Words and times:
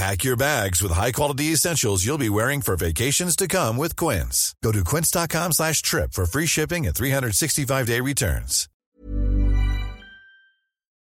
Pack 0.00 0.24
your 0.24 0.34
bags 0.34 0.82
with 0.82 0.92
high-quality 0.92 1.52
essentials 1.52 2.06
you'll 2.06 2.16
be 2.16 2.30
wearing 2.30 2.62
for 2.62 2.74
vacations 2.74 3.36
to 3.36 3.46
come 3.46 3.76
with 3.76 3.96
Quince. 3.96 4.54
Go 4.64 4.72
to 4.72 4.82
quince.com 4.82 5.52
slash 5.52 5.82
trip 5.82 6.14
for 6.14 6.24
free 6.24 6.46
shipping 6.46 6.86
and 6.86 6.96
365-day 6.96 8.00
returns. 8.00 8.66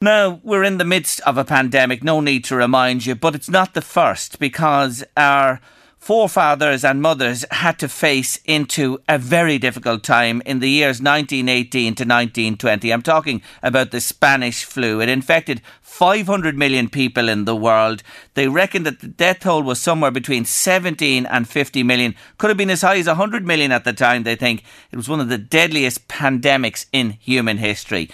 Now, 0.02 0.40
we're 0.42 0.64
in 0.64 0.76
the 0.76 0.84
midst 0.84 1.20
of 1.20 1.38
a 1.38 1.44
pandemic, 1.44 2.04
no 2.04 2.20
need 2.20 2.44
to 2.44 2.54
remind 2.54 3.06
you, 3.06 3.14
but 3.14 3.34
it's 3.34 3.48
not 3.48 3.72
the 3.72 3.80
first 3.80 4.38
because 4.38 5.02
our 5.16 5.62
forefathers 6.02 6.84
and 6.84 7.00
mothers 7.00 7.44
had 7.52 7.78
to 7.78 7.88
face 7.88 8.40
into 8.44 8.98
a 9.08 9.16
very 9.16 9.56
difficult 9.56 10.02
time 10.02 10.42
in 10.44 10.58
the 10.58 10.68
years 10.68 11.00
1918 11.00 11.94
to 11.94 12.02
1920. 12.02 12.92
I'm 12.92 13.02
talking 13.02 13.40
about 13.62 13.92
the 13.92 14.00
Spanish 14.00 14.64
flu. 14.64 15.00
It 15.00 15.08
infected 15.08 15.62
500 15.80 16.58
million 16.58 16.88
people 16.88 17.28
in 17.28 17.44
the 17.44 17.54
world. 17.54 18.02
They 18.34 18.48
reckon 18.48 18.82
that 18.82 18.98
the 18.98 19.06
death 19.06 19.40
toll 19.40 19.62
was 19.62 19.80
somewhere 19.80 20.10
between 20.10 20.44
17 20.44 21.24
and 21.24 21.48
50 21.48 21.84
million. 21.84 22.16
Could 22.36 22.50
have 22.50 22.56
been 22.56 22.70
as 22.70 22.82
high 22.82 22.98
as 22.98 23.06
100 23.06 23.46
million 23.46 23.70
at 23.70 23.84
the 23.84 23.92
time, 23.92 24.24
they 24.24 24.34
think. 24.34 24.64
It 24.90 24.96
was 24.96 25.08
one 25.08 25.20
of 25.20 25.28
the 25.28 25.38
deadliest 25.38 26.08
pandemics 26.08 26.86
in 26.92 27.10
human 27.10 27.58
history. 27.58 28.10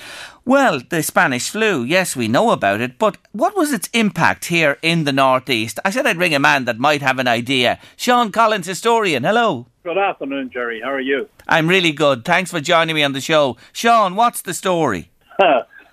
Well, 0.48 0.80
the 0.80 1.02
Spanish 1.02 1.50
flu, 1.50 1.84
yes, 1.84 2.16
we 2.16 2.26
know 2.26 2.52
about 2.52 2.80
it, 2.80 2.96
but 2.98 3.18
what 3.32 3.54
was 3.54 3.70
its 3.70 3.90
impact 3.92 4.46
here 4.46 4.78
in 4.80 5.04
the 5.04 5.12
Northeast? 5.12 5.78
I 5.84 5.90
said 5.90 6.06
I'd 6.06 6.16
ring 6.16 6.34
a 6.34 6.38
man 6.38 6.64
that 6.64 6.78
might 6.78 7.02
have 7.02 7.18
an 7.18 7.28
idea. 7.28 7.78
Sean 7.98 8.32
Collins, 8.32 8.66
historian, 8.66 9.24
hello. 9.24 9.66
Good 9.84 9.98
afternoon, 9.98 10.48
Jerry. 10.50 10.80
How 10.82 10.90
are 10.90 11.00
you? 11.00 11.28
I'm 11.48 11.68
really 11.68 11.92
good. 11.92 12.24
Thanks 12.24 12.50
for 12.50 12.60
joining 12.60 12.94
me 12.94 13.02
on 13.02 13.12
the 13.12 13.20
show. 13.20 13.58
Sean, 13.74 14.16
what's 14.16 14.40
the 14.40 14.54
story? 14.54 15.10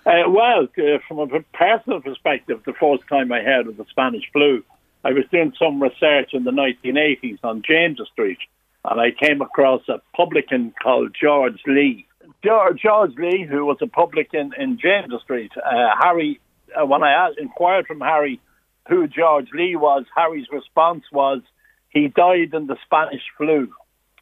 Uh, 0.06 0.22
well, 0.28 0.68
uh, 0.78 0.98
from 1.08 1.18
a 1.18 1.42
personal 1.52 2.00
perspective, 2.00 2.60
the 2.64 2.72
first 2.74 3.02
time 3.08 3.32
I 3.32 3.40
heard 3.40 3.66
of 3.66 3.76
the 3.76 3.84
Spanish 3.90 4.22
flu, 4.32 4.62
I 5.02 5.10
was 5.10 5.24
doing 5.32 5.52
some 5.58 5.82
research 5.82 6.30
in 6.32 6.44
the 6.44 6.52
1980s 6.52 7.40
on 7.42 7.60
James 7.66 7.98
Street, 8.12 8.38
and 8.84 9.00
I 9.00 9.10
came 9.10 9.42
across 9.42 9.82
a 9.88 10.00
publican 10.14 10.72
called 10.80 11.16
George 11.20 11.60
Lee 11.66 12.06
George 12.42 13.14
Lee, 13.18 13.46
who 13.48 13.64
was 13.64 13.78
a 13.82 13.86
publican 13.86 14.52
in 14.58 14.78
James 14.78 15.12
Street, 15.22 15.52
uh, 15.56 15.94
Harry, 16.00 16.40
uh, 16.78 16.86
when 16.86 17.02
I 17.02 17.30
inquired 17.38 17.86
from 17.86 18.00
Harry 18.00 18.40
who 18.88 19.06
George 19.08 19.48
Lee 19.52 19.76
was, 19.76 20.04
Harry's 20.14 20.46
response 20.50 21.04
was 21.12 21.40
he 21.88 22.08
died 22.08 22.54
in 22.54 22.66
the 22.66 22.76
Spanish 22.84 23.22
flu. 23.36 23.72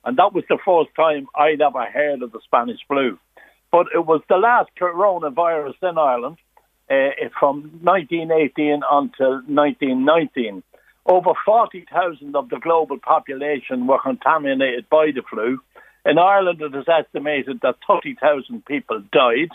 And 0.04 0.18
that 0.18 0.32
was 0.32 0.44
the 0.48 0.58
first 0.64 0.94
time 0.96 1.26
I'd 1.34 1.60
ever 1.60 1.84
heard 1.86 2.22
of 2.22 2.32
the 2.32 2.40
Spanish 2.44 2.80
flu. 2.86 3.18
But 3.70 3.86
it 3.94 4.06
was 4.06 4.22
the 4.28 4.36
last 4.36 4.70
coronavirus 4.80 5.74
in 5.82 5.98
Ireland 5.98 6.36
uh, 6.90 7.28
from 7.38 7.80
1918 7.82 8.82
until 8.88 9.42
1919. 9.46 10.62
Over 11.06 11.32
40,000 11.44 12.36
of 12.36 12.48
the 12.48 12.58
global 12.58 12.98
population 12.98 13.86
were 13.86 13.98
contaminated 13.98 14.88
by 14.88 15.10
the 15.14 15.22
flu. 15.28 15.60
In 16.04 16.18
Ireland, 16.18 16.60
it 16.60 16.74
is 16.74 16.86
estimated 16.88 17.60
that 17.62 17.76
30,000 17.86 18.64
people 18.66 19.02
died. 19.12 19.48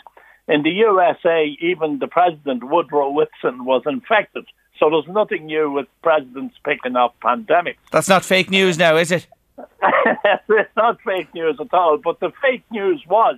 In 0.48 0.62
the 0.62 0.70
USA, 0.70 1.56
even 1.60 2.00
the 2.00 2.08
president, 2.08 2.64
Woodrow 2.64 3.10
Wilson, 3.10 3.64
was 3.64 3.82
infected. 3.86 4.44
So 4.78 4.90
there's 4.90 5.06
nothing 5.14 5.46
new 5.46 5.70
with 5.70 5.86
presidents 6.02 6.56
picking 6.64 6.96
up 6.96 7.14
pandemics. 7.22 7.76
That's 7.92 8.08
not 8.08 8.24
fake 8.24 8.50
news 8.50 8.78
now, 8.78 8.96
is 8.96 9.12
it? 9.12 9.26
it's 9.82 10.76
not 10.76 10.98
fake 11.02 11.32
news 11.34 11.56
at 11.60 11.72
all. 11.72 11.98
But 11.98 12.18
the 12.20 12.32
fake 12.42 12.64
news 12.70 13.02
was 13.08 13.36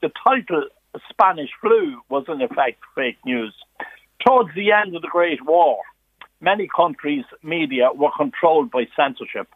the 0.00 0.10
title 0.24 0.64
Spanish 1.10 1.50
flu 1.60 2.00
was 2.08 2.24
in 2.28 2.40
effect 2.40 2.80
fake 2.94 3.18
news. 3.26 3.52
Towards 4.24 4.54
the 4.54 4.72
end 4.72 4.96
of 4.96 5.02
the 5.02 5.08
Great 5.08 5.44
War, 5.44 5.80
many 6.40 6.68
countries' 6.74 7.24
media 7.42 7.90
were 7.94 8.10
controlled 8.16 8.70
by 8.70 8.86
censorship. 8.96 9.48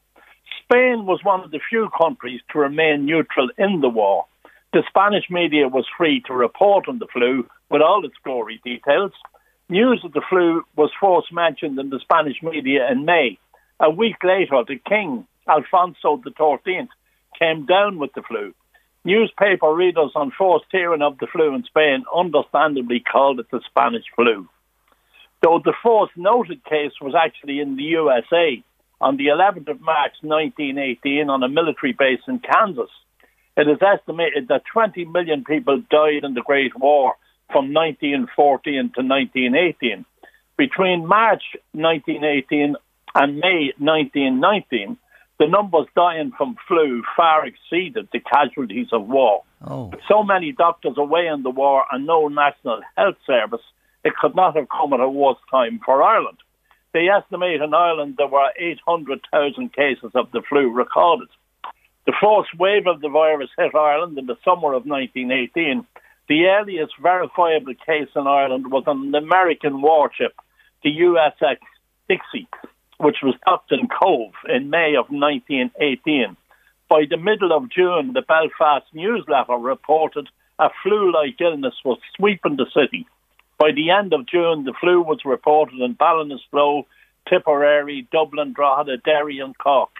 Spain 0.73 1.05
was 1.05 1.21
one 1.23 1.45
of 1.45 1.51
the 1.51 1.61
few 1.69 1.91
countries 2.01 2.41
to 2.51 2.59
remain 2.59 3.05
neutral 3.05 3.51
in 3.59 3.83
the 3.83 3.91
war. 3.91 4.25
The 4.73 4.83
Spanish 4.89 5.29
media 5.29 5.69
was 5.69 5.85
free 5.99 6.23
to 6.27 6.33
report 6.33 6.89
on 6.89 6.99
the 6.99 7.09
flu 7.13 7.47
with 7.71 7.83
all 7.83 8.07
its 8.07 8.15
gory 8.25 8.59
details. 8.65 9.13
News 9.69 10.01
of 10.03 10.15
the 10.15 10.23
flu 10.31 10.63
was 10.75 10.91
first 10.99 11.31
mentioned 11.31 11.79
in 11.79 11.91
the 11.91 12.01
Spanish 12.01 12.43
media 12.43 12.91
in 12.91 13.05
May. 13.05 13.39
A 13.81 13.91
week 13.91 14.17
later, 14.25 14.65
the 14.67 14.79
king, 14.89 15.27
Alfonso 15.47 16.19
XIII, 16.25 16.89
came 17.39 17.67
down 17.67 17.99
with 17.99 18.15
the 18.15 18.23
flu. 18.23 18.55
Newspaper 19.05 19.75
readers 19.75 20.13
on 20.15 20.33
first 20.39 20.65
hearing 20.73 21.03
of 21.03 21.19
the 21.19 21.27
flu 21.27 21.55
in 21.55 21.65
Spain 21.65 22.03
understandably 22.17 23.01
called 23.01 23.41
it 23.41 23.51
the 23.53 23.61
Spanish 23.69 24.07
flu. 24.17 24.49
Though 25.43 25.61
the 25.63 25.75
first 25.85 26.13
noted 26.17 26.65
case 26.65 26.93
was 26.99 27.15
actually 27.15 27.61
in 27.61 27.77
the 27.77 27.83
USA, 27.83 28.65
on 29.03 29.17
the 29.17 29.27
11th 29.27 29.69
of 29.69 29.81
March 29.81 30.15
1918 30.23 31.29
on 31.29 31.43
a 31.43 31.49
military 31.49 31.93
base 31.93 32.21
in 32.29 32.39
Kansas. 32.39 32.91
It 33.57 33.69
is 33.69 33.83
estimated 33.83 34.49
that 34.49 34.63
20 34.73 35.05
million 35.07 35.45
people 35.45 35.83
died 35.91 36.23
in 36.23 36.35
the 36.35 36.41
Great 36.41 36.79
War 36.79 37.15
from 37.51 37.75
1914 37.75 38.93
to 38.95 39.03
1918. 39.03 40.07
Between 40.57 41.07
March 41.07 41.43
1918 41.73 42.77
and 43.17 43.39
May 43.39 43.73
1919, 43.79 44.97
the 45.41 45.49
numbers 45.49 45.89
dying 45.97 46.31
from 46.39 46.57
flu 46.69 47.03
far 47.17 47.45
exceeded 47.45 48.09
the 48.13 48.21
casualties 48.21 48.89
of 48.93 49.09
war. 49.09 49.43
Oh. 49.67 49.87
With 49.87 50.01
so 50.09 50.23
many 50.23 50.53
doctors 50.53 50.95
away 50.97 51.27
in 51.27 51.43
the 51.43 51.51
war 51.51 51.85
and 51.91 52.07
no 52.07 52.29
national 52.29 52.81
health 52.97 53.17
service, 53.27 53.67
it 54.05 54.15
could 54.21 54.37
not 54.37 54.57
have 54.57 54.69
come 54.69 54.93
at 54.93 55.01
a 55.01 55.09
worse 55.09 55.39
time 55.51 55.81
for 55.85 56.03
Ireland. 56.03 56.39
They 56.93 57.09
estimate 57.09 57.63
in 57.63 57.73
Ireland 57.73 58.15
there 58.19 58.27
were 58.27 58.53
800,000 58.57 59.73
cases 59.73 60.11
of 60.15 60.31
the 60.33 60.43
flu 60.49 60.71
recorded. 60.71 61.29
The 62.05 62.13
first 62.21 62.59
wave 62.59 62.87
of 62.87 63.01
the 63.01 63.09
virus 63.09 63.51
hit 63.57 63.75
Ireland 63.75 64.19
in 64.19 64.27
the 64.27 64.37
summer 64.45 64.75
of 64.75 64.85
1918. 64.85 65.87
The 66.29 66.47
earliest 66.47 66.93
verifiable 67.01 67.75
case 67.87 68.09
in 68.15 68.27
Ireland 68.27 68.71
was 68.71 68.85
on 68.87 69.07
an 69.07 69.15
American 69.15 69.81
warship, 69.81 70.35
the 70.83 70.91
USS 70.91 71.59
Dixie, 72.09 72.49
which 72.99 73.19
was 73.23 73.35
docked 73.47 73.73
in 73.73 73.89
Cobh 73.89 74.33
in 74.49 74.69
May 74.69 74.95
of 74.97 75.07
1918. 75.11 76.37
By 76.89 77.05
the 77.09 77.17
middle 77.17 77.53
of 77.53 77.71
June, 77.71 78.13
the 78.13 78.23
Belfast 78.23 78.87
newsletter 78.93 79.55
reported 79.55 80.29
a 80.59 80.69
flu 80.83 81.13
like 81.13 81.41
illness 81.41 81.75
was 81.85 81.99
sweeping 82.17 82.57
the 82.57 82.67
city. 82.75 83.07
By 83.63 83.71
the 83.71 83.93
end 83.93 84.13
of 84.13 84.27
June, 84.27 84.65
the 84.65 84.75
flu 84.81 85.03
was 85.03 85.21
reported 85.25 85.79
in 85.79 85.95
Ballinasloe, 85.95 86.85
Tipperary, 87.29 88.09
Dublin, 88.11 88.55
Drogheda, 88.55 88.97
Derry, 88.97 89.39
and 89.39 89.57
Cork. 89.57 89.91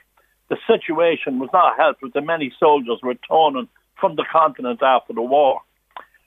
The 0.49 0.57
situation 0.67 1.39
was 1.39 1.49
not 1.53 1.77
helped 1.79 2.03
with 2.03 2.13
the 2.13 2.23
many 2.23 2.53
soldiers 2.59 2.99
returning 3.05 3.69
from 4.01 4.17
the 4.17 4.25
continent 4.33 4.83
after 4.83 5.13
the 5.13 5.23
war. 5.23 5.61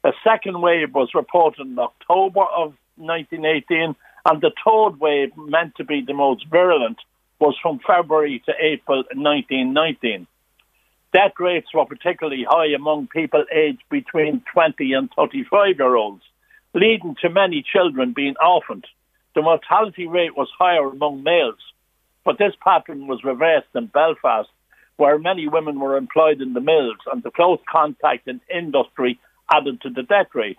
A 0.05 0.13
second 0.23 0.61
wave 0.61 0.93
was 0.93 1.09
reported 1.13 1.67
in 1.67 1.77
October 1.77 2.39
of 2.39 2.73
1918, 2.95 3.97
and 4.27 4.41
the 4.41 4.53
third 4.63 5.01
wave, 5.01 5.35
meant 5.35 5.75
to 5.75 5.83
be 5.83 6.05
the 6.07 6.13
most 6.13 6.45
virulent, 6.49 6.99
was 7.39 7.57
from 7.61 7.81
February 7.85 8.41
to 8.45 8.53
April 8.61 9.03
1919. 9.13 10.25
Death 11.11 11.33
rates 11.37 11.67
were 11.73 11.85
particularly 11.85 12.45
high 12.49 12.73
among 12.73 13.07
people 13.07 13.43
aged 13.53 13.83
between 13.89 14.41
20 14.53 14.93
and 14.93 15.09
35 15.17 15.75
year 15.77 15.95
olds 15.97 16.23
leading 16.75 17.15
to 17.21 17.29
many 17.29 17.63
children 17.63 18.13
being 18.13 18.35
orphaned. 18.45 18.85
The 19.33 19.41
mortality 19.41 20.07
rate 20.07 20.35
was 20.35 20.49
higher 20.59 20.85
among 20.85 21.23
males, 21.23 21.59
but 22.25 22.37
this 22.37 22.53
pattern 22.61 23.07
was 23.07 23.23
reversed 23.23 23.67
in 23.73 23.87
Belfast, 23.87 24.49
where 24.97 25.17
many 25.17 25.47
women 25.47 25.79
were 25.79 25.97
employed 25.97 26.41
in 26.41 26.53
the 26.53 26.61
mills, 26.61 26.97
and 27.11 27.23
the 27.23 27.31
close 27.31 27.59
contact 27.69 28.27
in 28.27 28.41
industry 28.53 29.19
added 29.53 29.81
to 29.81 29.89
the 29.89 30.03
death 30.03 30.27
rate. 30.33 30.57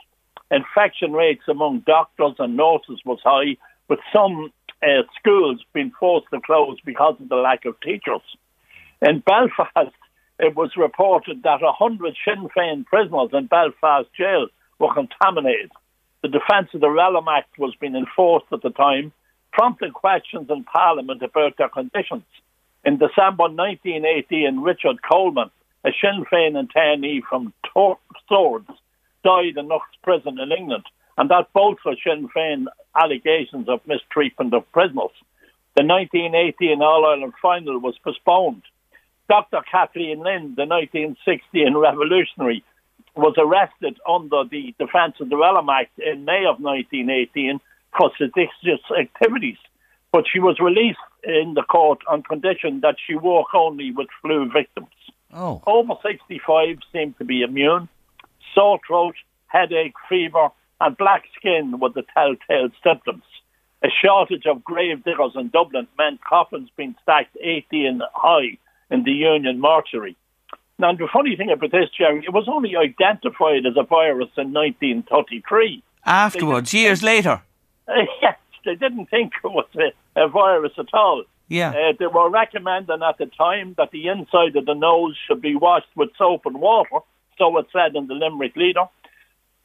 Infection 0.51 1.13
rates 1.13 1.43
among 1.49 1.81
doctors 1.81 2.35
and 2.39 2.57
nurses 2.57 3.01
was 3.05 3.21
high, 3.23 3.57
with 3.89 3.99
some 4.13 4.53
uh, 4.83 5.03
schools 5.19 5.63
being 5.75 5.93
forced 5.99 6.29
to 6.33 6.41
close 6.41 6.79
because 6.85 7.17
of 7.21 7.29
the 7.29 7.37
lack 7.37 7.65
of 7.67 7.79
teachers. 7.81 8.23
In 9.03 9.21
Belfast, 9.21 9.95
it 10.39 10.55
was 10.57 10.71
reported 10.77 11.43
that 11.43 11.63
100 11.63 12.17
Sinn 12.25 12.49
Féin 12.57 12.87
prisoners 12.87 13.31
in 13.33 13.47
Belfast 13.47 14.09
jail 14.17 14.49
were 14.79 14.95
contaminated. 14.95 15.71
The 16.27 16.41
Defence 16.41 16.71
of 16.75 16.81
the 16.81 16.91
Realm 16.91 17.29
Act 17.29 17.57
was 17.57 17.77
being 17.77 17.95
enforced 17.95 18.47
at 18.51 18.61
the 18.61 18.71
time, 18.71 19.13
prompting 19.53 19.93
questions 19.93 20.51
in 20.51 20.65
Parliament 20.65 21.23
about 21.23 21.57
their 21.57 21.69
conditions. 21.69 22.25
In 22.85 22.99
December 22.99 23.45
1918, 23.45 24.59
Richard 24.59 24.97
Coleman, 25.09 25.53
a 25.85 25.91
Sinn 26.01 26.25
Féin 26.25 26.61
internee 26.61 27.23
from 27.23 27.53
Tor- 27.73 28.01
Swords, 28.27 28.69
died 29.23 29.57
in 29.57 29.69
Knox 29.69 29.87
prison 30.03 30.41
in 30.41 30.51
England, 30.51 30.83
and 31.17 31.31
that 31.31 31.53
bolstered 31.53 31.99
Sinn 32.03 32.29
Féin 32.37 32.67
allegations 33.01 33.69
of 33.69 33.87
mistreatment 33.87 34.53
of 34.53 34.69
prisoners. 34.73 35.15
The 35.77 35.85
1918 35.85 36.83
All 36.83 37.07
Ireland 37.07 37.35
final 37.41 37.79
was 37.79 37.97
postponed. 38.03 38.63
Dr. 39.29 39.61
Kathleen 39.71 40.25
Lynn, 40.25 40.57
the 40.57 40.67
1916 40.67 41.77
revolutionary, 41.77 42.65
was 43.17 43.35
arrested 43.39 43.99
under 44.09 44.45
the 44.45 44.75
Defence 44.79 45.17
of 45.21 45.31
the 45.31 45.37
Realm 45.37 45.69
Act 45.71 45.99
in 45.99 46.25
May 46.25 46.45
of 46.45 46.61
1918 46.61 47.61
for 47.97 48.11
seditious 48.19 48.85
activities, 48.97 49.57
but 50.13 50.25
she 50.31 50.39
was 50.39 50.61
released 50.61 50.99
in 51.25 51.55
the 51.55 51.63
court 51.63 52.01
on 52.09 52.23
condition 52.23 52.81
that 52.81 52.97
she 53.05 53.15
work 53.15 53.55
only 53.55 53.91
with 53.91 54.09
flu 54.21 54.51
victims. 54.53 54.89
Oh. 55.33 55.63
Over 55.67 55.95
65 56.05 56.79
seemed 56.93 57.19
to 57.19 57.25
be 57.25 57.43
immune. 57.43 57.89
Sore 58.55 58.79
throat, 58.87 59.17
headache, 59.47 59.95
fever, 60.09 60.49
and 60.81 60.97
black 60.97 61.25
skin 61.37 61.79
were 61.79 61.89
the 61.89 62.05
telltale 62.15 62.69
symptoms. 62.85 63.25
A 63.83 63.89
shortage 63.89 64.47
of 64.47 64.65
grave 64.65 65.05
diggers 65.05 65.33
in 65.35 65.49
Dublin 65.49 65.87
meant 65.99 66.25
coffins 66.25 66.69
being 66.77 66.95
stacked 67.03 67.37
18 67.41 68.01
high 68.15 68.59
in 68.91 69.05
the 69.05 69.13
Union 69.13 69.61
mortuary. 69.61 70.17
Now, 70.79 70.93
the 70.93 71.09
funny 71.11 71.37
thing 71.37 71.51
about 71.51 71.71
this, 71.71 71.89
Jerry, 71.97 72.25
it 72.27 72.33
was 72.33 72.49
only 72.49 72.77
identified 72.77 73.65
as 73.67 73.77
a 73.77 73.83
virus 73.83 74.29
in 74.37 74.53
1933. 74.53 75.83
Afterwards, 76.05 76.75
years 76.75 77.03
later. 77.03 77.41
Uh, 77.89 77.93
yes, 78.23 78.37
they 78.65 78.75
didn't 78.75 79.07
think 79.07 79.33
it 79.43 79.49
was 79.49 79.67
a, 79.77 80.21
a 80.21 80.29
virus 80.29 80.73
at 80.79 80.93
all. 80.93 81.25
Yeah. 81.49 81.71
Uh, 81.71 81.93
they 81.99 82.07
were 82.07 82.29
recommending 82.29 83.03
at 83.03 83.19
the 83.19 83.27
time 83.27 83.75
that 83.79 83.91
the 83.91 84.09
inside 84.09 84.57
of 84.57 84.67
the 84.67 84.75
nose 84.75 85.17
should 85.27 85.41
be 85.41 85.57
washed 85.57 85.87
with 85.95 86.11
soap 86.19 86.45
and 86.45 86.61
water, 86.61 86.99
so 87.39 87.57
it 87.59 87.67
said 87.73 87.95
in 87.95 88.07
the 88.07 88.15
Limerick 88.15 88.57
Leader. 88.57 88.85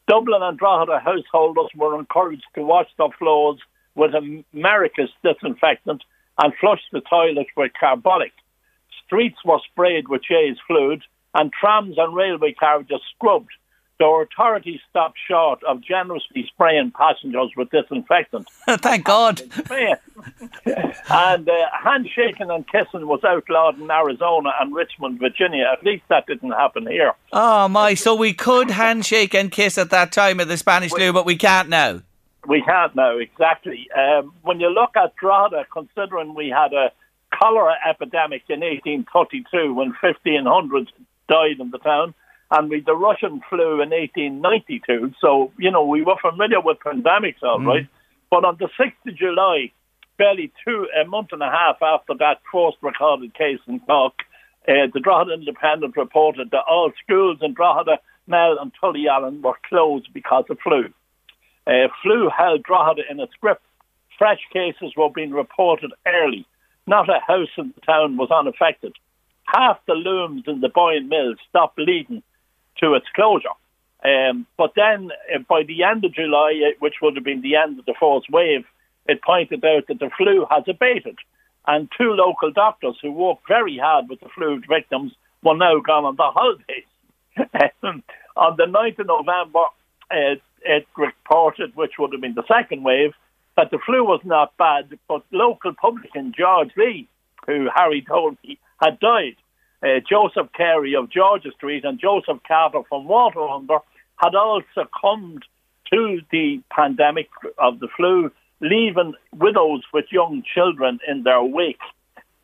Dublin 0.07 0.43
and 0.43 0.57
Drogheda 0.57 0.99
householders 0.99 1.69
were 1.75 1.97
encouraged 1.97 2.45
to 2.55 2.63
wash 2.63 2.87
their 2.97 3.09
floors 3.17 3.59
with 3.95 4.13
a 4.13 4.43
Americus 4.53 5.09
disinfectant 5.23 6.03
and 6.37 6.53
flush 6.59 6.81
the 6.91 7.01
toilets 7.01 7.49
with 7.57 7.71
carbolic. 7.79 8.31
Streets 9.11 9.43
were 9.43 9.59
sprayed 9.69 10.07
with 10.07 10.21
Jeyes 10.23 10.55
fluid, 10.65 11.03
and 11.33 11.51
trams 11.51 11.97
and 11.97 12.15
railway 12.15 12.53
carriages 12.57 13.01
scrubbed. 13.13 13.51
The 13.99 14.05
authorities 14.05 14.79
stopped 14.89 15.17
short 15.27 15.61
of 15.65 15.81
generously 15.81 16.45
spraying 16.47 16.93
passengers 16.97 17.51
with 17.57 17.69
disinfectant. 17.71 18.47
Thank 18.79 19.03
God. 19.03 19.41
and 21.09 21.49
uh, 21.49 21.65
handshaking 21.83 22.49
and 22.49 22.65
kissing 22.67 23.05
was 23.05 23.19
outlawed 23.25 23.79
in 23.79 23.91
Arizona 23.91 24.51
and 24.61 24.73
Richmond, 24.73 25.19
Virginia. 25.19 25.65
At 25.71 25.83
least 25.83 26.03
that 26.07 26.25
didn't 26.25 26.51
happen 26.51 26.87
here. 26.87 27.13
Oh 27.33 27.67
my! 27.67 27.93
So 27.95 28.15
we 28.15 28.33
could 28.33 28.71
handshake 28.71 29.35
and 29.35 29.51
kiss 29.51 29.77
at 29.77 29.89
that 29.89 30.13
time 30.13 30.39
of 30.39 30.47
the 30.47 30.57
Spanish 30.57 30.91
flu, 30.91 31.11
but 31.11 31.25
we 31.25 31.35
can't 31.35 31.67
now. 31.67 32.01
We 32.47 32.61
can't 32.61 32.95
now 32.95 33.17
exactly. 33.17 33.87
Um, 33.91 34.33
when 34.41 34.61
you 34.61 34.69
look 34.69 34.95
at 34.95 35.15
Drogheda, 35.17 35.65
considering 35.71 36.33
we 36.33 36.47
had 36.47 36.73
a 36.73 36.91
cholera 37.33 37.75
epidemic 37.87 38.43
in 38.49 38.59
1832 38.61 39.73
when 39.73 39.93
1,500 40.01 40.91
died 41.27 41.59
in 41.59 41.71
the 41.71 41.77
town, 41.79 42.13
and 42.51 42.69
we 42.69 42.81
the 42.81 42.95
Russian 42.95 43.41
flu 43.49 43.81
in 43.81 43.89
1892. 43.89 45.13
So 45.21 45.51
you 45.57 45.71
know 45.71 45.85
we 45.85 46.01
were 46.03 46.17
familiar 46.21 46.61
with 46.61 46.77
pandemics, 46.79 47.41
all 47.43 47.59
mm. 47.59 47.67
right. 47.67 47.87
But 48.29 48.45
on 48.45 48.57
the 48.59 48.69
6th 48.79 49.09
of 49.09 49.15
July, 49.15 49.71
barely 50.17 50.51
two 50.65 50.87
a 50.99 51.05
month 51.05 51.29
and 51.31 51.41
a 51.41 51.49
half 51.49 51.81
after 51.81 52.13
that 52.19 52.41
first 52.51 52.77
recorded 52.81 53.33
case 53.33 53.59
in 53.67 53.79
Cork, 53.81 54.13
uh, 54.67 54.87
the 54.93 54.99
Drogheda 54.99 55.33
Independent 55.33 55.97
reported 55.97 56.51
that 56.51 56.63
all 56.69 56.91
schools 57.03 57.39
in 57.41 57.53
Drogheda, 57.53 57.99
Mell 58.27 58.57
and 58.61 58.71
Tully 58.79 59.05
Tullyallen 59.05 59.41
were 59.41 59.57
closed 59.67 60.13
because 60.13 60.45
of 60.49 60.59
flu. 60.63 60.85
Uh, 61.65 61.87
flu 62.03 62.29
held 62.29 62.63
Drogheda 62.63 63.01
in 63.09 63.19
its 63.19 63.33
grip. 63.41 63.61
Fresh 64.17 64.41
cases 64.53 64.93
were 64.95 65.09
being 65.09 65.31
reported 65.31 65.91
early. 66.05 66.45
Not 66.91 67.07
a 67.07 67.21
house 67.25 67.47
in 67.57 67.73
the 67.73 67.81
town 67.85 68.17
was 68.17 68.31
unaffected. 68.31 68.91
Half 69.45 69.77
the 69.87 69.93
looms 69.93 70.43
in 70.45 70.59
the 70.59 70.67
Boyne 70.67 71.07
Mill 71.07 71.35
stopped 71.47 71.79
leading 71.79 72.21
to 72.79 72.95
its 72.95 73.05
closure. 73.15 73.55
Um, 74.03 74.45
but 74.57 74.73
then, 74.75 75.09
uh, 75.33 75.39
by 75.47 75.63
the 75.63 75.83
end 75.83 76.03
of 76.03 76.13
July, 76.13 76.51
uh, 76.67 76.75
which 76.79 76.95
would 77.01 77.15
have 77.15 77.23
been 77.23 77.43
the 77.43 77.55
end 77.55 77.79
of 77.79 77.85
the 77.85 77.95
fourth 77.97 78.25
wave, 78.29 78.65
it 79.07 79.21
pointed 79.21 79.63
out 79.63 79.87
that 79.87 79.99
the 79.99 80.09
flu 80.17 80.45
has 80.51 80.65
abated. 80.67 81.17
And 81.65 81.87
two 81.97 82.11
local 82.11 82.51
doctors 82.51 82.97
who 83.01 83.13
worked 83.13 83.47
very 83.47 83.77
hard 83.77 84.09
with 84.09 84.19
the 84.19 84.27
flu 84.35 84.61
victims 84.67 85.13
were 85.43 85.55
now 85.55 85.79
gone 85.79 86.03
on 86.03 86.17
the 86.17 86.29
holidays. 86.29 86.91
On 88.35 88.57
the 88.57 88.65
9th 88.65 88.99
of 88.99 89.07
November, 89.07 89.63
uh, 90.11 90.35
it 90.65 90.87
reported, 90.97 91.73
which 91.73 91.93
would 91.97 92.11
have 92.11 92.21
been 92.21 92.35
the 92.35 92.47
second 92.47 92.83
wave, 92.83 93.13
that 93.57 93.71
the 93.71 93.79
flu 93.85 94.03
was 94.03 94.21
not 94.23 94.55
bad, 94.57 94.97
but 95.07 95.23
local 95.31 95.73
publican 95.73 96.33
George 96.37 96.71
Lee, 96.77 97.07
who 97.45 97.67
Harry 97.73 98.03
told 98.07 98.37
me 98.43 98.57
had 98.81 98.99
died, 98.99 99.35
uh, 99.83 99.99
Joseph 100.07 100.51
Carey 100.53 100.95
of 100.95 101.09
Georgia 101.09 101.51
Street 101.55 101.85
and 101.85 101.99
Joseph 101.99 102.39
Carter 102.47 102.81
from 102.87 103.07
Waterunder 103.07 103.79
had 104.17 104.35
all 104.35 104.61
succumbed 104.73 105.43
to 105.91 106.21
the 106.31 106.61
pandemic 106.69 107.29
of 107.57 107.79
the 107.79 107.87
flu, 107.95 108.31
leaving 108.59 109.13
widows 109.33 109.81
with 109.93 110.05
young 110.11 110.43
children 110.53 110.99
in 111.07 111.23
their 111.23 111.43
wake. 111.43 111.81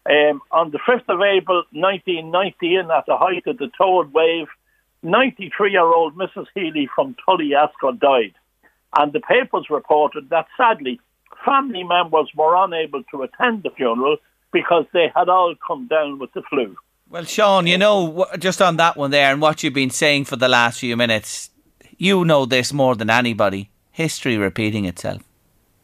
Um, 0.09 0.41
on 0.51 0.71
the 0.71 0.79
5th 0.79 1.07
of 1.09 1.21
April 1.21 1.63
1990, 1.71 2.75
in 2.75 2.91
at 2.91 3.05
the 3.05 3.17
height 3.17 3.45
of 3.45 3.57
the 3.57 3.69
third 3.77 4.13
wave, 4.13 4.47
93 5.03 5.71
year 5.71 5.81
old 5.81 6.15
Mrs. 6.15 6.47
Healy 6.55 6.89
from 6.93 7.15
Tully 7.25 7.53
Ascot 7.53 7.99
died. 7.99 8.33
And 8.97 9.13
the 9.13 9.19
papers 9.19 9.67
reported 9.69 10.29
that 10.29 10.47
sadly, 10.55 10.99
family 11.45 11.83
members 11.83 12.29
were 12.35 12.55
unable 12.55 13.03
to 13.11 13.23
attend 13.23 13.63
the 13.63 13.69
funeral 13.71 14.17
because 14.51 14.85
they 14.93 15.11
had 15.15 15.29
all 15.29 15.55
come 15.65 15.87
down 15.87 16.19
with 16.19 16.31
the 16.33 16.41
flu. 16.49 16.75
Well, 17.09 17.23
Sean, 17.23 17.67
you 17.67 17.77
know, 17.77 18.25
just 18.37 18.61
on 18.61 18.77
that 18.77 18.97
one 18.97 19.11
there 19.11 19.31
and 19.31 19.41
what 19.41 19.63
you've 19.63 19.73
been 19.73 19.89
saying 19.89 20.25
for 20.25 20.35
the 20.35 20.49
last 20.49 20.79
few 20.79 20.97
minutes, 20.97 21.49
you 21.97 22.25
know 22.25 22.45
this 22.45 22.73
more 22.73 22.95
than 22.95 23.09
anybody. 23.09 23.69
History 23.91 24.37
repeating 24.37 24.85
itself. 24.85 25.23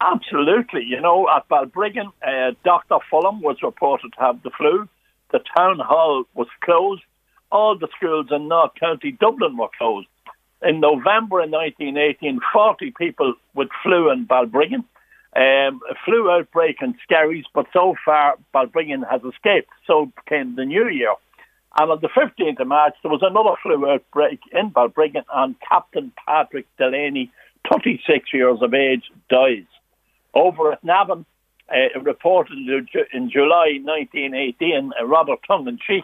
Absolutely. 0.02 0.84
You 0.84 1.00
know, 1.00 1.30
at 1.30 1.48
Balbriggan, 1.48 2.12
uh, 2.28 2.52
Dr. 2.66 2.98
Fulham 3.10 3.42
was 3.42 3.58
reported 3.64 4.12
to 4.14 4.20
have 4.20 4.44
the 4.44 4.52
flu. 4.52 4.88
The 5.32 5.40
town 5.58 5.80
hall 5.80 6.26
was 6.34 6.48
closed. 6.62 7.04
All 7.52 7.78
the 7.78 7.88
schools 7.96 8.28
in 8.32 8.50
North 8.50 8.72
County 8.80 9.12
Dublin 9.12 9.56
were 9.58 9.70
closed. 9.78 10.08
In 10.62 10.80
November 10.80 11.40
of 11.42 11.50
1918, 11.50 12.40
40 12.52 12.94
people 12.98 13.34
with 13.54 13.70
flu 13.82 14.12
in 14.12 14.26
Balbriggan. 14.26 14.84
Um, 15.36 15.82
a 15.90 15.96
flu 16.06 16.30
outbreak 16.30 16.78
in 16.82 16.96
Skerries, 17.04 17.46
but 17.54 17.66
so 17.74 17.96
far 18.06 18.36
Balbriggan 18.54 19.04
has 19.10 19.22
escaped. 19.24 19.70
So 19.88 20.12
came 20.28 20.56
the 20.56 20.66
new 20.66 20.88
year. 20.88 21.14
And 21.76 21.90
on 21.90 22.00
the 22.02 22.10
15th 22.10 22.60
of 22.60 22.68
March, 22.68 22.94
there 23.02 23.12
was 23.12 23.24
another 23.24 23.56
flu 23.64 23.90
outbreak 23.90 24.40
in 24.52 24.70
Balbriggan, 24.70 25.24
and 25.34 25.56
Captain 25.68 26.12
Patrick 26.28 26.68
Delaney, 26.78 27.32
36 27.72 28.32
years 28.32 28.60
of 28.62 28.76
age, 28.76 29.10
dies. 29.30 29.66
Over 30.36 30.74
at 30.74 30.84
Navan, 30.84 31.26
uh, 31.70 32.00
reported 32.02 32.58
in 32.58 33.30
July 33.32 33.80
1918, 33.84 34.92
a 35.00 35.06
rather 35.06 35.34
tongue 35.48 35.68
in 35.68 35.80
cheek, 35.80 36.04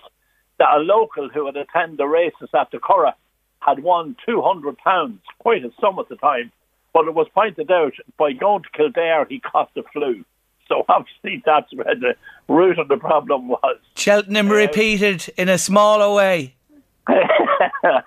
that 0.58 0.76
a 0.76 0.80
local 0.80 1.30
who 1.30 1.46
had 1.46 1.56
attended 1.56 2.00
the 2.00 2.08
races 2.08 2.50
at 2.54 2.72
the 2.72 2.80
Curragh 2.80 3.14
had 3.60 3.84
won 3.84 4.16
£200, 4.28 5.20
quite 5.40 5.66
a 5.66 5.72
sum 5.80 6.00
at 6.00 6.10
the 6.10 6.16
time. 6.16 6.52
But 6.94 7.08
it 7.08 7.14
was 7.14 7.28
pointed 7.34 7.72
out 7.72 7.94
by 8.18 8.34
going 8.34 8.64
to 8.64 8.70
Kildare, 8.70 9.26
he 9.30 9.40
caught 9.40 9.74
the 9.76 9.84
flu. 9.94 10.26
So 10.68 10.84
obviously 10.90 11.44
that's 11.46 11.72
where 11.74 11.96
the 11.96 12.16
root 12.48 12.80
of 12.80 12.88
the 12.88 12.98
problem 12.98 13.50
was. 13.50 13.78
Cheltenham 13.96 14.50
uh, 14.50 14.56
repeated 14.56 15.32
in 15.38 15.50
a 15.50 15.58
smaller 15.58 16.14
way. 16.14 16.56
the 17.08 18.04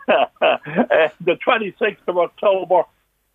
26th 1.47 1.97
of 2.07 2.19
October, 2.19 2.83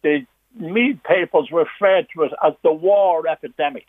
the 0.02 0.26
Meath 0.56 1.04
papers 1.04 1.50
referred 1.52 2.08
to 2.16 2.24
it 2.24 2.32
as 2.44 2.54
the 2.64 2.72
war 2.72 3.28
epidemic. 3.28 3.86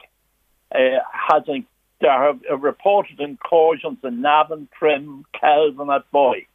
Uh, 0.75 0.99
has 1.31 1.45
in, 1.47 1.65
there 2.01 2.23
have 2.23 2.41
reported 2.61 3.21
incursions 3.21 3.99
in 4.05 4.21
Navan, 4.21 4.69
Trim, 4.79 5.25
Kelvin, 5.39 5.87
Athboy. 5.87 6.47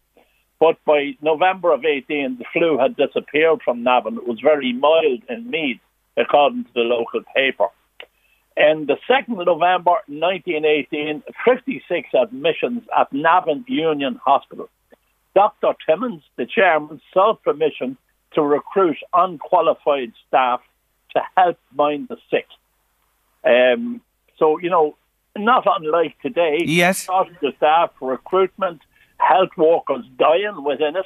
But 0.63 0.77
by 0.86 1.17
November 1.22 1.74
of 1.74 1.84
18, 1.84 2.38
the 2.38 2.46
flu 2.53 2.77
had 2.77 2.96
disappeared 2.96 3.60
from 3.65 3.84
Navan. 3.84 4.15
It 4.15 4.25
was 4.25 4.39
very 4.39 4.72
mild 4.72 5.22
in 5.27 5.51
Meath, 5.51 5.82
according 6.15 6.63
to 6.63 6.70
the 6.74 6.84
local 6.84 7.20
paper. 7.36 7.67
And 8.55 8.88
the 8.88 8.96
2nd 9.10 9.41
of 9.41 9.46
November 9.46 9.96
1918, 10.08 11.22
56 11.43 12.10
admissions 12.13 12.84
at 12.98 13.12
Navan 13.12 13.65
Union 13.67 14.17
Hospital. 14.24 14.70
Dr. 15.36 15.74
Timmins, 15.86 16.24
the 16.38 16.46
chairman, 16.46 17.01
sought 17.13 17.43
permission 17.43 17.98
to 18.36 18.41
recruit 18.41 18.96
unqualified 19.13 20.13
staff 20.29 20.62
to 21.13 21.22
help 21.36 21.60
mind 21.75 22.08
the 22.08 22.15
sick. 22.32 22.48
Um, 23.43 24.00
so, 24.39 24.60
you 24.60 24.70
know, 24.70 24.96
not 25.38 25.65
unlike 25.65 26.17
today, 26.22 26.60
yes. 26.63 27.08
the 27.08 27.51
staff, 27.58 27.91
recruitment, 28.00 28.79
health 29.27 29.51
workers 29.58 30.06
dying 30.18 30.63
within 30.63 30.96
it. 30.96 31.06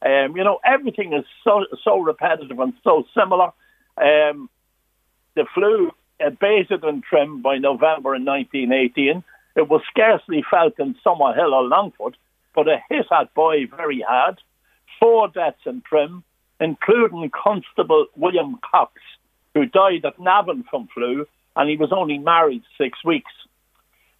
Um, 0.00 0.36
you 0.36 0.44
know, 0.44 0.58
everything 0.64 1.12
is 1.12 1.24
so 1.44 1.64
so 1.82 1.98
repetitive 1.98 2.58
and 2.58 2.72
so 2.84 3.04
similar. 3.16 3.50
Um, 3.96 4.48
the 5.34 5.44
flu 5.54 5.90
abated 6.20 6.84
in 6.84 7.02
Trim 7.02 7.42
by 7.42 7.58
November 7.58 8.14
in 8.14 8.24
1918. 8.24 9.22
It 9.56 9.68
was 9.68 9.82
scarcely 9.90 10.44
felt 10.48 10.78
in 10.78 10.94
Summerhill 11.04 11.52
or 11.52 11.64
Longford, 11.64 12.16
but 12.54 12.68
it 12.68 12.80
hit 12.88 13.06
Athboy 13.10 13.70
very 13.76 14.04
hard. 14.06 14.40
Four 15.00 15.28
deaths 15.28 15.60
in 15.66 15.82
Trim, 15.82 16.22
including 16.60 17.30
Constable 17.30 18.06
William 18.16 18.58
Cox, 18.68 18.92
who 19.54 19.66
died 19.66 20.04
at 20.04 20.18
Navan 20.18 20.64
from 20.70 20.88
flu, 20.94 21.26
and 21.56 21.68
he 21.68 21.76
was 21.76 21.92
only 21.92 22.18
married 22.18 22.62
six 22.76 23.04
weeks. 23.04 23.32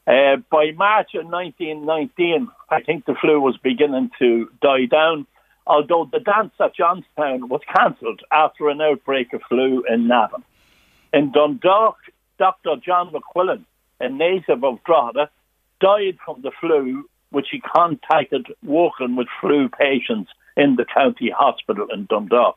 Uh, 0.09 0.37
by 0.51 0.71
March 0.75 1.15
of 1.15 1.27
1919, 1.27 2.49
I 2.71 2.81
think 2.81 3.05
the 3.05 3.15
flu 3.21 3.43
was 3.43 3.59
beginning 3.59 4.11
to 4.19 4.49
die 4.63 4.87
down, 4.87 5.27
although 5.67 6.09
the 6.11 6.21
dance 6.21 6.55
at 6.59 6.75
Johnstown 6.75 7.51
was 7.51 7.61
cancelled 7.77 8.23
after 8.33 8.71
an 8.71 8.81
outbreak 8.81 9.35
of 9.35 9.43
flu 9.51 9.85
in 9.87 10.09
Navan. 10.09 10.45
In 11.13 11.31
Dundalk, 11.31 11.99
Dr. 12.39 12.77
John 12.77 13.13
McQuillan, 13.13 13.65
a 14.01 14.09
native 14.09 14.65
of 14.65 14.83
Drogheda, 14.85 15.29
died 15.79 16.17
from 16.25 16.41
the 16.41 16.53
flu, 16.59 17.07
which 17.29 17.49
he 17.51 17.61
contacted 17.61 18.47
working 18.65 19.15
with 19.15 19.29
flu 19.43 19.69
patients 19.69 20.31
in 20.57 20.77
the 20.77 20.87
county 20.87 21.31
hospital 21.37 21.87
in 21.93 22.07
Dundalk. 22.07 22.57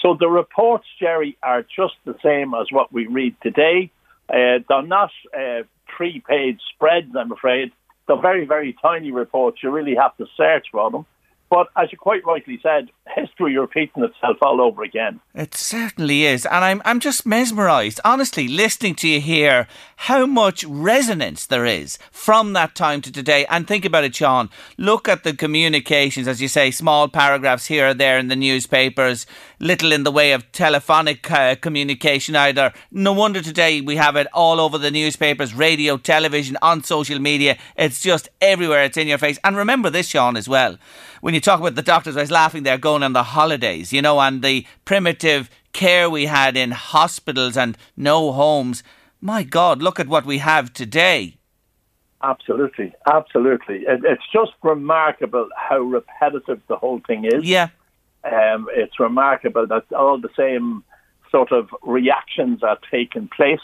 So 0.00 0.16
the 0.18 0.28
reports, 0.28 0.86
Jerry, 0.98 1.36
are 1.42 1.62
just 1.62 1.96
the 2.06 2.16
same 2.22 2.54
as 2.54 2.68
what 2.72 2.90
we 2.90 3.06
read 3.06 3.36
today. 3.42 3.90
Uh, 4.30 4.64
they're 4.66 4.82
not 4.82 5.10
uh, 5.36 5.64
page 6.08 6.60
spreads, 6.74 7.14
I'm 7.14 7.32
afraid. 7.32 7.72
They're 8.08 8.20
very, 8.20 8.46
very 8.46 8.74
tiny 8.80 9.12
reports. 9.12 9.62
You 9.62 9.70
really 9.70 9.94
have 9.94 10.16
to 10.16 10.26
search 10.36 10.68
for 10.72 10.90
them. 10.90 11.04
But 11.50 11.66
as 11.76 11.90
you 11.90 11.98
quite 11.98 12.24
rightly 12.24 12.60
said, 12.62 12.90
history 13.12 13.58
repeating 13.58 14.04
itself 14.04 14.36
all 14.40 14.60
over 14.60 14.84
again. 14.84 15.18
It 15.34 15.52
certainly 15.52 16.24
is. 16.24 16.46
And 16.46 16.64
I'm, 16.64 16.80
I'm 16.84 17.00
just 17.00 17.26
mesmerised, 17.26 18.00
honestly, 18.04 18.46
listening 18.46 18.94
to 18.96 19.08
you 19.08 19.20
here, 19.20 19.66
how 19.96 20.26
much 20.26 20.64
resonance 20.64 21.46
there 21.46 21.66
is 21.66 21.98
from 22.12 22.52
that 22.52 22.76
time 22.76 23.02
to 23.02 23.10
today. 23.10 23.46
And 23.46 23.66
think 23.66 23.84
about 23.84 24.04
it, 24.04 24.14
Sean. 24.14 24.48
Look 24.78 25.08
at 25.08 25.24
the 25.24 25.34
communications, 25.34 26.28
as 26.28 26.40
you 26.40 26.46
say, 26.46 26.70
small 26.70 27.08
paragraphs 27.08 27.66
here 27.66 27.88
or 27.88 27.94
there 27.94 28.18
in 28.18 28.28
the 28.28 28.36
newspapers, 28.36 29.26
little 29.60 29.92
in 29.92 30.02
the 30.02 30.10
way 30.10 30.32
of 30.32 30.50
telephonic 30.52 31.30
uh, 31.30 31.54
communication 31.54 32.34
either. 32.34 32.72
No 32.90 33.12
wonder 33.12 33.40
today 33.40 33.80
we 33.80 33.96
have 33.96 34.16
it 34.16 34.26
all 34.32 34.58
over 34.58 34.78
the 34.78 34.90
newspapers, 34.90 35.54
radio, 35.54 35.96
television, 35.96 36.56
on 36.62 36.82
social 36.82 37.18
media. 37.18 37.56
It's 37.76 38.00
just 38.00 38.28
everywhere. 38.40 38.84
It's 38.84 38.96
in 38.96 39.06
your 39.06 39.18
face. 39.18 39.38
And 39.44 39.56
remember 39.56 39.90
this, 39.90 40.08
Sean, 40.08 40.36
as 40.36 40.48
well 40.48 40.78
when 41.20 41.34
you 41.34 41.40
talk 41.40 41.60
about 41.60 41.74
the 41.74 41.82
doctors, 41.82 42.16
I 42.16 42.22
was 42.22 42.30
laughing 42.30 42.62
there 42.62 42.78
going 42.78 43.02
on 43.02 43.12
the 43.12 43.22
holidays, 43.22 43.92
you 43.92 44.02
know, 44.02 44.20
and 44.20 44.42
the 44.42 44.66
primitive 44.84 45.50
care 45.72 46.10
we 46.10 46.26
had 46.26 46.56
in 46.56 46.72
hospitals 46.72 47.56
and 47.56 47.76
no 47.96 48.32
homes. 48.32 48.82
My 49.20 49.42
God, 49.42 49.82
look 49.82 50.00
at 50.00 50.08
what 50.08 50.24
we 50.24 50.38
have 50.38 50.72
today. 50.72 51.36
Absolutely, 52.22 52.92
absolutely. 53.10 53.76
It, 53.86 54.00
it's 54.04 54.22
just 54.32 54.52
remarkable 54.62 55.48
how 55.56 55.78
repetitive 55.78 56.60
the 56.68 56.76
whole 56.76 57.00
thing 57.06 57.24
is. 57.24 57.44
Yeah. 57.44 57.68
Um, 58.24 58.68
it's 58.74 59.00
remarkable 59.00 59.66
that 59.66 59.92
all 59.92 60.20
the 60.20 60.28
same 60.36 60.84
sort 61.30 61.52
of 61.52 61.68
reactions 61.82 62.62
are 62.62 62.78
taking 62.90 63.28
place 63.28 63.60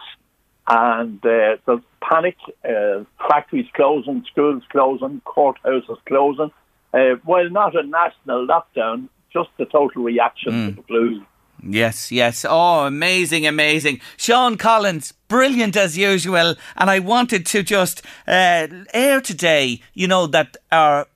and 0.68 1.24
uh, 1.24 1.56
there's 1.66 1.80
panic, 2.00 2.36
uh, 2.64 3.04
factories 3.28 3.66
closing, 3.74 4.24
schools 4.30 4.62
closing, 4.70 5.20
courthouses 5.24 5.98
closing 6.06 6.50
uh, 6.92 7.16
while 7.24 7.48
not 7.50 7.76
a 7.76 7.82
national 7.82 8.46
lockdown, 8.46 9.08
just 9.32 9.50
the 9.58 9.66
total 9.66 10.02
reaction 10.02 10.52
mm. 10.52 10.68
to 10.70 10.76
the 10.76 10.82
flu. 10.82 11.24
Yes, 11.62 12.12
yes. 12.12 12.44
Oh, 12.48 12.84
amazing, 12.86 13.46
amazing. 13.46 14.00
Sean 14.16 14.56
Collins, 14.56 15.12
brilliant 15.28 15.76
as 15.76 15.96
usual. 15.96 16.54
And 16.76 16.90
I 16.90 16.98
wanted 16.98 17.46
to 17.46 17.62
just 17.62 18.02
uh, 18.26 18.66
air 18.92 19.20
today, 19.20 19.80
you 19.94 20.06
know, 20.06 20.26
that 20.28 20.56
our 20.70 21.06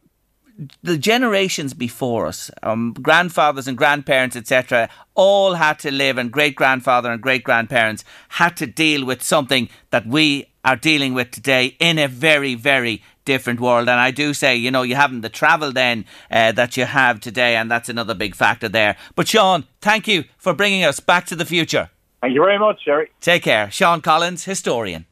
the 0.83 0.99
generations 0.99 1.75
before 1.75 2.27
us, 2.27 2.51
um, 2.63 2.93
grandfathers 2.93 3.67
and 3.67 3.77
grandparents, 3.77 4.37
etc., 4.37 4.89
all 5.15 5.55
had 5.55 5.79
to 5.81 5.91
live, 5.91 6.19
and 6.19 6.31
great 6.31 6.55
grandfather 6.55 7.11
and 7.11 7.23
great 7.23 7.45
grandparents 7.45 8.05
had 8.31 8.57
to 8.57 8.67
deal 8.67 9.05
with 9.05 9.23
something 9.23 9.69
that 9.91 10.07
we 10.07 10.47
are 10.65 10.77
dealing 10.77 11.15
with 11.15 11.31
today 11.31 11.77
in 11.79 11.99
a 11.99 12.09
very, 12.09 12.55
very 12.55 13.03
different 13.25 13.61
world. 13.61 13.89
And 13.89 13.99
I 13.99 14.11
do 14.11 14.35
say, 14.35 14.57
you 14.57 14.71
know, 14.71 14.83
you 14.83 14.95
haven't 14.95 15.23
the 15.23 15.29
travel 15.29 15.73
then 15.73 16.05
uh, 16.31 16.53
that 16.53 16.77
you 16.77 16.85
have 16.85 17.21
today, 17.21 17.57
and 17.57 17.71
that's 17.71 17.89
another 17.89 18.15
big 18.15 18.35
factor 18.35 18.69
there. 18.69 18.97
But 19.15 19.29
Sean, 19.29 19.65
thank 19.81 20.07
you 20.07 20.25
for 20.37 20.53
bringing 20.53 20.85
us 20.85 21.01
back 21.01 21.27
to 21.27 21.37
the 21.37 21.47
future. 21.47 21.91
Thank 22.21 22.35
you 22.35 22.43
very 22.43 22.59
much, 22.59 22.85
Jerry. 22.85 23.11
Take 23.21 23.45
care. 23.45 23.71
Sean 23.71 24.03
Collins, 24.03 24.45
historian. 24.45 25.07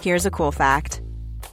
Here's 0.00 0.26
a 0.26 0.30
cool 0.30 0.52
fact 0.52 1.00